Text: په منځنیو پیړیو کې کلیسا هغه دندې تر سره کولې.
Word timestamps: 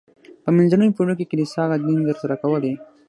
په 0.43 0.49
منځنیو 0.57 0.95
پیړیو 0.95 1.17
کې 1.19 1.29
کلیسا 1.31 1.59
هغه 1.63 1.77
دندې 1.85 2.13
تر 2.13 2.17
سره 2.23 2.35
کولې. 2.43 2.73